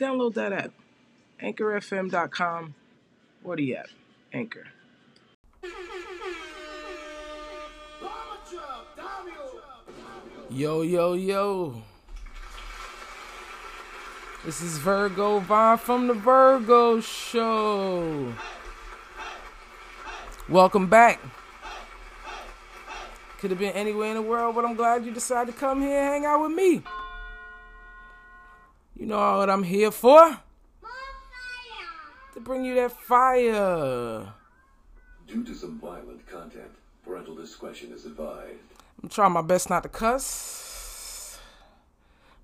[0.00, 0.72] Download that app.
[1.42, 2.74] AnchorFM.com
[3.44, 3.88] or the app.
[4.32, 4.66] Anchor.
[10.48, 11.82] Yo, yo, yo.
[14.42, 18.32] This is Virgo Vaughn from the Virgo Show.
[20.48, 21.20] Welcome back.
[23.38, 26.00] Could have been anywhere in the world, but I'm glad you decided to come here
[26.00, 26.82] and hang out with me.
[29.00, 30.38] You know what I'm here for?
[32.34, 34.30] To bring you that fire.
[35.26, 36.68] Due to some violent content,
[37.02, 38.58] parental discretion is advised.
[39.02, 41.40] I'm trying my best not to cuss.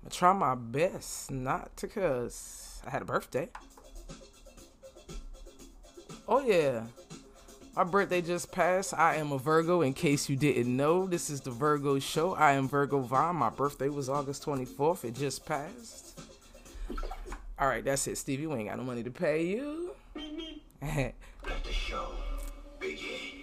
[0.03, 2.81] I'm trying my best not to cuss.
[2.87, 3.49] I had a birthday.
[6.27, 6.85] Oh, yeah.
[7.75, 8.95] My birthday just passed.
[8.95, 11.05] I am a Virgo, in case you didn't know.
[11.05, 12.33] This is the Virgo Show.
[12.33, 13.35] I am Virgo Vaughn.
[13.35, 15.03] My birthday was August 24th.
[15.05, 16.06] It just passed.
[17.59, 18.45] All right, that's it, Stevie.
[18.45, 19.95] We ain't got no money to pay you.
[20.15, 21.15] Let
[21.63, 22.11] the show
[22.79, 23.37] begin.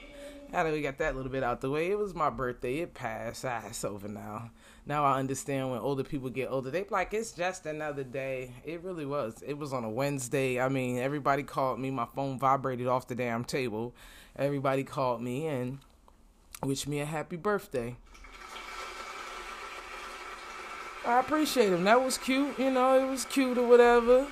[0.52, 2.78] Now that we got that little bit out the way, it was my birthday.
[2.78, 3.44] It passed.
[3.44, 4.52] Ah, it's over now.
[4.86, 8.52] Now I understand when older people get older, they like, it's just another day.
[8.64, 9.42] It really was.
[9.44, 10.60] It was on a Wednesday.
[10.60, 11.90] I mean, everybody called me.
[11.90, 13.94] My phone vibrated off the damn table.
[14.36, 15.78] Everybody called me and
[16.62, 17.96] wished me a happy birthday.
[21.06, 21.84] I appreciate him.
[21.84, 22.58] That was cute.
[22.58, 24.26] You know, it was cute or whatever.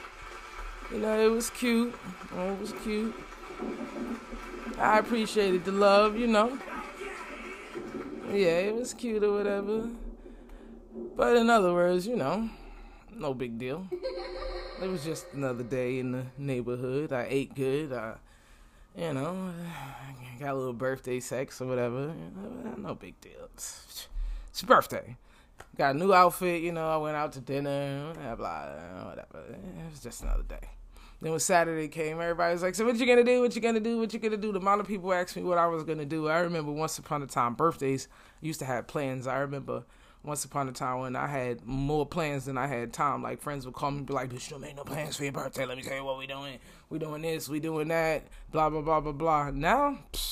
[0.91, 1.95] You know, it was cute.
[2.35, 3.15] Oh, it was cute.
[4.79, 6.59] I appreciated the love, you know.
[8.31, 9.91] Yeah, it was cute or whatever.
[11.17, 12.49] But in other words, you know,
[13.15, 13.87] no big deal.
[14.83, 17.13] It was just another day in the neighborhood.
[17.13, 17.93] I ate good.
[17.93, 18.15] I,
[18.97, 19.53] you know,
[20.41, 22.13] got a little birthday sex or whatever.
[22.77, 23.49] No big deal.
[23.55, 24.09] It's,
[24.49, 25.17] it's birthday.
[25.77, 26.89] Got a new outfit, you know.
[26.89, 29.45] I went out to dinner, blah, blah, whatever.
[29.49, 30.69] It was just another day.
[31.21, 33.41] Then when Saturday came, everybody was like, "So what you gonna do?
[33.41, 33.99] What you gonna do?
[33.99, 36.29] What you gonna do?" The amount of people asked me what I was gonna do.
[36.29, 38.09] I remember once upon a time, birthdays
[38.41, 39.29] used to have plans.
[39.29, 39.85] I remember
[40.25, 43.23] once upon a time when I had more plans than I had time.
[43.23, 45.33] Like friends would call me, and be like, "Bitch, you made no plans for your
[45.33, 45.65] birthday.
[45.65, 46.59] Let me tell you what we doing.
[46.91, 47.49] We doing this.
[47.49, 48.25] We doing that.
[48.51, 49.99] Blah blah blah blah blah." Now.
[50.13, 50.32] Psh,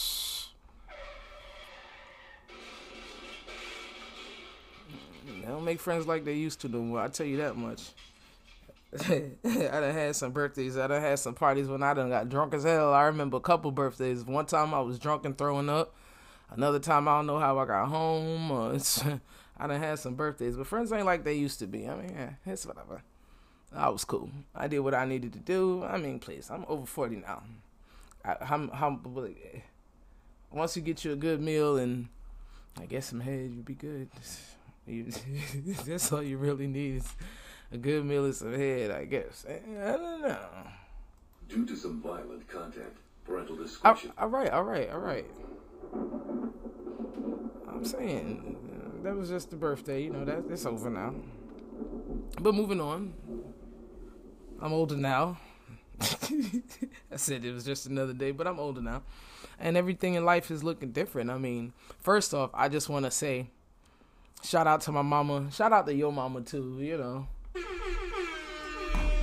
[5.61, 7.01] don't make friends like they used to no more.
[7.01, 7.91] I tell you that much.
[9.11, 10.79] I done had some birthdays.
[10.79, 12.95] I done had some parties when I done got drunk as hell.
[12.95, 14.25] I remember a couple birthdays.
[14.25, 15.95] One time I was drunk and throwing up.
[16.49, 18.51] Another time I don't know how I got home.
[18.51, 18.79] Uh,
[19.59, 21.87] I done had some birthdays, but friends ain't like they used to be.
[21.87, 23.03] I mean, yeah, it's whatever.
[23.71, 24.31] I was cool.
[24.55, 25.85] I did what I needed to do.
[25.85, 27.43] I mean, please, I'm over forty now.
[28.25, 28.99] I, how, how,
[30.51, 32.09] once you get you a good meal and
[32.81, 34.09] I guess some head, you'll be good.
[34.87, 35.07] You,
[35.87, 37.15] that's all you really need is
[37.73, 39.47] a good meal and some head, I guess.
[39.49, 40.39] I don't know.
[41.49, 42.93] Due to some violent content,
[43.25, 44.13] parental discretion.
[44.19, 45.27] all right, all right, all right.
[47.69, 50.25] I'm saying uh, that was just the birthday, you know.
[50.25, 51.15] That it's over now.
[52.41, 53.15] But moving on.
[54.61, 55.39] I'm older now.
[56.01, 59.03] I said it was just another day, but I'm older now,
[59.59, 61.31] and everything in life is looking different.
[61.31, 63.51] I mean, first off, I just want to say,
[64.43, 65.51] shout out to my mama.
[65.53, 66.79] Shout out to your mama too.
[66.81, 67.27] You know.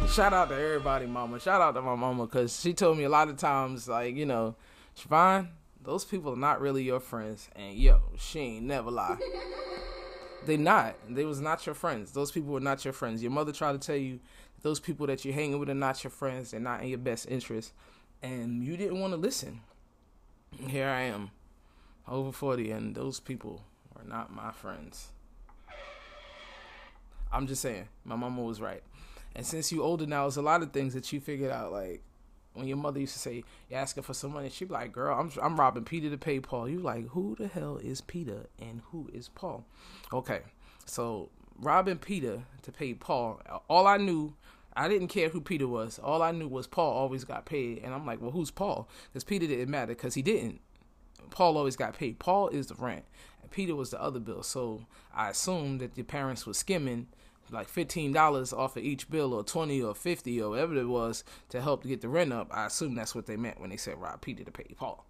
[0.10, 1.40] Shout out to everybody, mama.
[1.40, 4.26] Shout out to my mama because she told me a lot of times, like you
[4.26, 4.56] know,
[4.98, 5.50] Schavonne,
[5.84, 9.18] those people are not really your friends, and yo, she ain't never lie.
[10.46, 10.96] They not.
[11.10, 12.12] They was not your friends.
[12.12, 13.22] Those people were not your friends.
[13.22, 14.20] Your mother tried to tell you
[14.62, 16.52] those people that you're hanging with are not your friends.
[16.52, 17.74] They're not in your best interest,
[18.24, 19.60] and you didn't want to listen.
[20.56, 21.32] Here I am,
[22.08, 23.62] over forty, and those people
[24.00, 25.10] are not my friends.
[27.32, 28.84] I'm just saying, my mama was right.
[29.36, 31.72] And since you older now, there's a lot of things that you figured out.
[31.72, 32.02] Like
[32.58, 35.18] when your mother used to say, "You asking for some money," she'd be like, "Girl,
[35.18, 38.82] I'm I'm robbing Peter to pay Paul." You're like, who the hell is Peter and
[38.92, 39.66] who is Paul?
[40.12, 40.42] Okay,
[40.86, 41.30] so
[41.60, 43.42] robbing Peter to pay Paul.
[43.70, 44.34] All I knew,
[44.76, 46.00] I didn't care who Peter was.
[46.00, 48.90] All I knew was Paul always got paid, and I'm like, well, who's Paul?
[49.12, 50.62] Because Peter didn't matter because he didn't.
[51.30, 52.20] Paul always got paid.
[52.20, 53.06] Paul is the rent,
[53.52, 54.44] Peter was the other bill.
[54.44, 57.08] So I assumed that your parents were skimming
[57.50, 61.24] like fifteen dollars off of each bill, or twenty, or fifty, or whatever it was
[61.50, 62.50] to help to get the rent up.
[62.52, 65.06] I assume that's what they meant when they said rob Peter to pay Paul.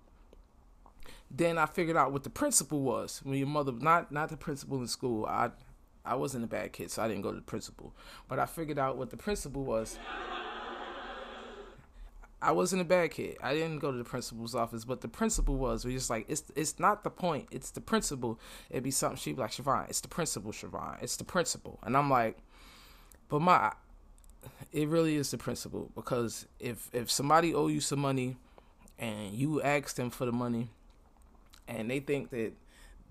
[1.30, 3.22] Then I figured out what the principal was.
[3.24, 5.50] When your mother, not not the principal in school, I
[6.06, 7.94] I wasn't a bad kid, so I didn't go to the principal.
[8.28, 9.98] But I figured out what the principal was.
[12.42, 13.38] I wasn't a bad kid.
[13.42, 15.86] I didn't go to the principal's office, but the principal was.
[15.86, 17.48] We just like it's it's not the point.
[17.52, 18.40] It's the principle.
[18.70, 21.02] It'd be something she'd be like, Schavonne, it's the principle, Schavonne.
[21.02, 21.80] It's the principle.
[21.84, 22.38] And I'm like,
[23.28, 23.74] but my
[24.72, 28.38] it really is the principle because if if somebody owe you some money
[29.00, 30.70] and you ask them for the money
[31.68, 32.54] and they think that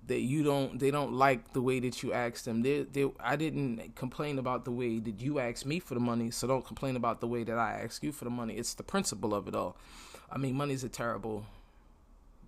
[0.07, 2.63] that you don't they don't like the way that you ask them.
[2.63, 6.31] They, they I didn't complain about the way that you asked me for the money,
[6.31, 8.55] so don't complain about the way that I ask you for the money.
[8.55, 9.77] It's the principle of it all.
[10.31, 11.47] I mean, money's a terrible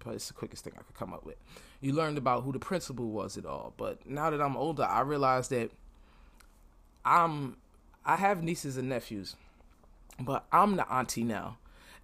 [0.05, 1.37] but it's the quickest thing I could come up with.
[1.81, 3.75] You learned about who the principal was at all.
[3.76, 5.70] But now that I'm older, I realize that
[7.05, 7.56] I'm
[8.05, 9.37] I have nieces and nephews,
[10.19, 11.58] but I'm the auntie now.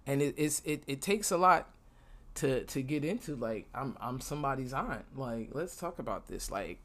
[0.05, 1.69] And it, it's it, it takes a lot
[2.35, 5.05] to to get into like I'm I'm somebody's aunt.
[5.15, 6.51] Like let's talk about this.
[6.51, 6.79] Like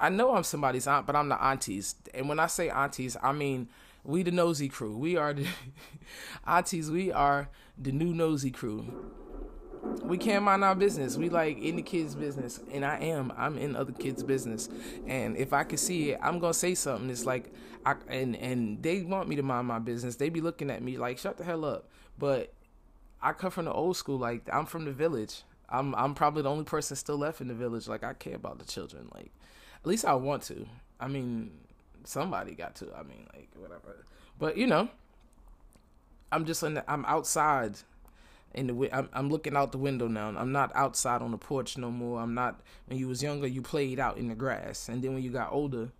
[0.00, 1.94] I know I'm somebody's aunt, but I'm the aunties.
[2.14, 3.68] And when I say aunties, I mean
[4.04, 4.96] we the nosy crew.
[4.96, 5.46] We are the
[6.46, 6.90] aunties.
[6.90, 8.86] We are the new nosy crew.
[10.02, 11.16] We can't mind our business.
[11.16, 13.32] We like in the kids' business, and I am.
[13.36, 14.68] I'm in other kids' business,
[15.06, 17.10] and if I can see it, I'm gonna say something.
[17.10, 17.52] It's like,
[17.86, 20.16] I and and they want me to mind my business.
[20.16, 21.88] They be looking at me like, shut the hell up.
[22.18, 22.52] But
[23.20, 24.18] I come from the old school.
[24.18, 25.42] Like I'm from the village.
[25.68, 27.88] I'm I'm probably the only person still left in the village.
[27.88, 29.08] Like I care about the children.
[29.14, 29.30] Like
[29.80, 30.66] at least I want to.
[31.00, 31.52] I mean,
[32.04, 32.86] somebody got to.
[32.96, 34.04] I mean, like whatever.
[34.38, 34.88] But you know,
[36.32, 36.74] I'm just in.
[36.74, 37.76] The, I'm outside.
[38.54, 40.28] In the I'm I'm looking out the window now.
[40.28, 42.20] I'm not outside on the porch no more.
[42.20, 42.60] I'm not.
[42.86, 45.52] When you was younger, you played out in the grass, and then when you got
[45.52, 45.90] older,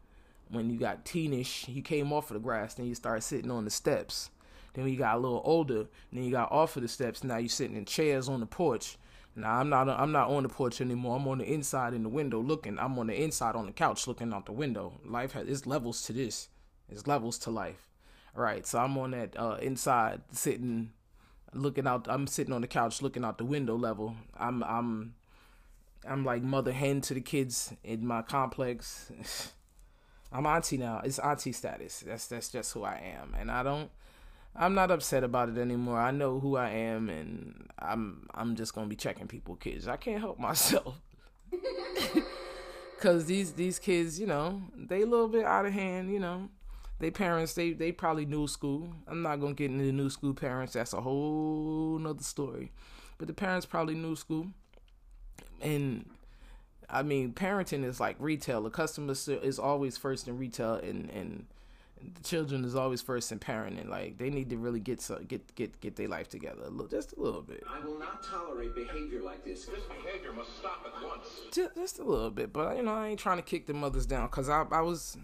[0.48, 2.74] when you got teenish, you came off of the grass.
[2.74, 4.30] Then you started sitting on the steps
[4.74, 7.24] then when you got a little older, then you got off of the steps.
[7.24, 8.96] Now you're sitting in chairs on the porch.
[9.34, 11.16] Now I'm not I'm not on the porch anymore.
[11.16, 12.78] I'm on the inside in the window looking.
[12.78, 15.00] I'm on the inside on the couch looking out the window.
[15.04, 16.48] Life has its levels to this.
[16.88, 17.88] It's levels to life.
[18.34, 18.66] Right.
[18.66, 20.90] So I'm on that uh, inside sitting
[21.54, 24.16] looking out I'm sitting on the couch looking out the window level.
[24.36, 25.14] I'm I'm
[26.06, 29.12] I'm like mother hen to the kids in my complex.
[30.32, 31.00] I'm auntie now.
[31.04, 32.02] It's auntie status.
[32.06, 33.34] That's that's just who I am.
[33.38, 33.90] And I don't
[34.58, 35.98] I'm not upset about it anymore.
[36.00, 39.86] I know who I am, and I'm I'm just gonna be checking people kids.
[39.86, 41.00] I can't help myself.
[43.00, 46.12] Cause these these kids, you know, they a little bit out of hand.
[46.12, 46.48] You know,
[46.98, 48.92] they parents they they probably new school.
[49.06, 50.72] I'm not gonna get into the new school parents.
[50.72, 52.72] That's a whole nother story.
[53.16, 54.48] But the parents probably new school,
[55.60, 56.04] and
[56.90, 58.62] I mean, parenting is like retail.
[58.62, 61.46] The customer is always first in retail, and and
[62.14, 63.88] the children is always first in parenting.
[63.88, 66.86] Like they need to really get so, get get get their life together, a little,
[66.86, 67.64] just a little bit.
[67.68, 69.66] I will not tolerate behavior like this.
[69.66, 71.26] This behavior must stop at once.
[71.52, 74.06] Just, just a little bit, but you know I ain't trying to kick the mothers
[74.06, 75.16] down because I I was.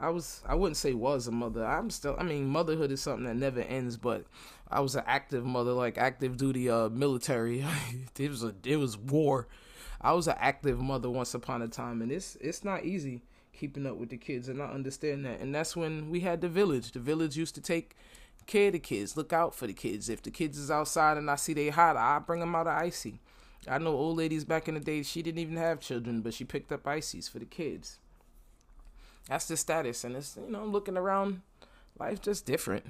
[0.00, 1.64] I was I wouldn't say was a mother.
[1.64, 4.24] I'm still I mean motherhood is something that never ends, but
[4.68, 7.64] I was an active mother, like active duty uh military.
[8.18, 9.46] it was a it was war.
[10.00, 13.22] I was an active mother once upon a time and it's it's not easy
[13.54, 15.40] keeping up with the kids and not understand that.
[15.40, 16.92] And that's when we had the village.
[16.92, 17.96] The village used to take
[18.46, 20.08] care of the kids, look out for the kids.
[20.08, 22.76] If the kids is outside and I see they hot, I bring them out of
[22.76, 23.20] icy.
[23.68, 26.44] I know old ladies back in the day, she didn't even have children, but she
[26.44, 27.98] picked up ices for the kids.
[29.28, 31.40] That's the status, and it's you know looking around,
[31.98, 32.84] life just different.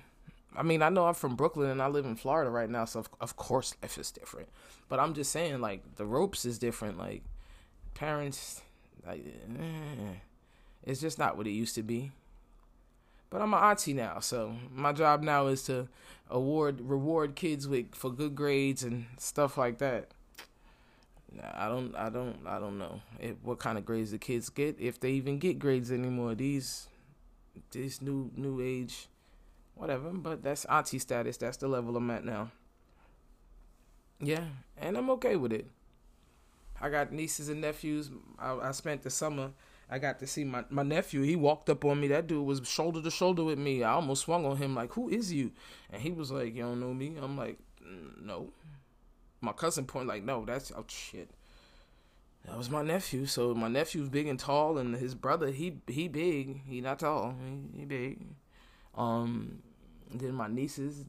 [0.57, 3.01] I mean, I know I'm from Brooklyn and I live in Florida right now, so
[3.01, 4.49] of, of course life is different.
[4.89, 6.99] But I'm just saying, like the ropes is different.
[6.99, 7.23] Like
[7.95, 8.63] parents,
[9.07, 9.25] like.
[9.61, 10.15] Eh
[10.85, 12.13] it's just not what it used to be.
[13.31, 15.89] But I'm an auntie now, so my job now is to
[16.31, 20.09] award reward kids with for good grades and stuff like that.
[21.53, 24.79] I don't, I don't, I don't know if, what kind of grades the kids get,
[24.79, 26.37] if they even get grades anymore.
[26.37, 26.87] These,
[27.73, 29.09] this new new age,
[29.75, 30.11] whatever.
[30.11, 31.37] But that's auntie status.
[31.37, 32.53] That's the level I'm at now.
[34.21, 34.45] Yeah,
[34.79, 35.67] and I'm okay with it.
[36.81, 38.11] I got nieces and nephews.
[38.39, 39.51] I, I spent the summer
[39.91, 41.23] I got to see my, my nephew.
[41.23, 42.09] He walked up on me.
[42.09, 43.83] That dude was shoulder to shoulder with me.
[43.83, 45.53] I almost swung on him like, "Who is you?"
[45.91, 47.59] And he was like, "You don't know me." I'm like,
[48.21, 48.53] "No."
[49.41, 51.31] My cousin point like, "No, that's oh shit."
[52.47, 53.27] That was my nephew.
[53.27, 56.63] So my nephew's big and tall, and his brother he he big.
[56.67, 57.35] He not tall.
[57.45, 58.27] He, he big.
[58.95, 59.63] Um,
[60.13, 61.05] then my nieces,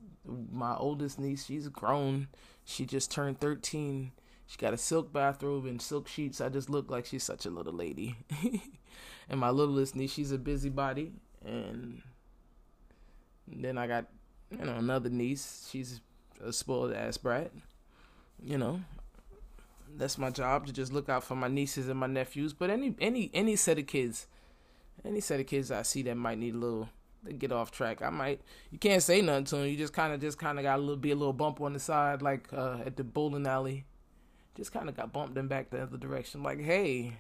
[0.52, 2.28] my oldest niece, she's grown.
[2.64, 4.12] She just turned thirteen
[4.48, 6.40] She got a silk bathrobe and silk sheets.
[6.40, 8.16] I just look like she's such a little lady.
[9.30, 11.14] and my littlest niece, she's a busybody.
[11.44, 12.02] And
[13.48, 14.06] then I got,
[14.52, 15.68] you know, another niece.
[15.72, 16.02] She's
[16.44, 17.52] a spoiled ass brat.
[18.44, 18.82] You know,
[19.98, 22.54] that's my job to just look out for my nieces and my nephews.
[22.54, 24.28] But any any any set of kids,
[25.04, 26.90] any set of kids I see that might need a little
[27.26, 28.42] to get off track, I might.
[28.72, 29.68] You can't say nothing to them.
[29.68, 31.74] You just kind of just kind of got a little be a little bump on
[31.74, 33.86] the side, like uh, at the bowling alley.
[34.56, 36.42] Just kind of got bumped them back the other direction.
[36.42, 37.18] Like, hey,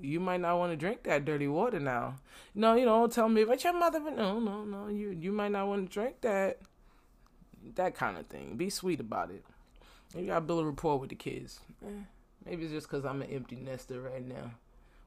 [0.00, 2.16] you might not want to drink that dirty water now.
[2.54, 5.66] No, you know, tell me, about your mother, no, no, no, you you might not
[5.66, 6.58] want to drink that.
[7.74, 8.56] That kind of thing.
[8.56, 9.44] Be sweet about it.
[10.14, 11.60] Maybe I build a rapport with the kids.
[11.84, 12.04] Eh,
[12.46, 14.52] maybe it's just because I'm an empty nester right now.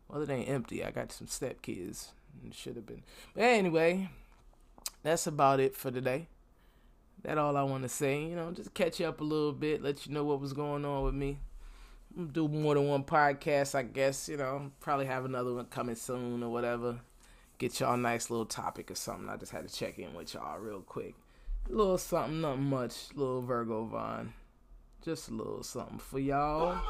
[0.07, 0.83] Well, it ain't empty.
[0.83, 2.11] I got some step kids.
[2.45, 3.03] It should have been.
[3.33, 4.09] But anyway,
[5.01, 6.27] that's about it for today.
[7.23, 8.23] That all I want to say.
[8.23, 10.85] You know, just catch you up a little bit, let you know what was going
[10.85, 11.39] on with me.
[12.31, 14.27] Do more than one podcast, I guess.
[14.27, 16.99] You know, probably have another one coming soon or whatever.
[17.57, 19.29] Get y'all a nice little topic or something.
[19.29, 21.15] I just had to check in with y'all real quick.
[21.69, 23.09] A little something, not much.
[23.15, 24.33] Little Virgo Vaughn.
[25.03, 26.81] Just a little something for y'all.